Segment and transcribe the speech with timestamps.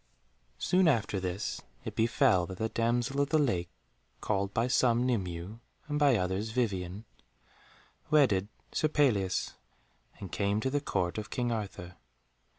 [0.57, 3.69] Soon after this it befell that the damsel of the lake,
[4.19, 7.05] called by some Nimue and by others Vivien,
[8.09, 9.53] wedded Sir Pelleas,
[10.19, 11.97] and came to the Court of King Arthur.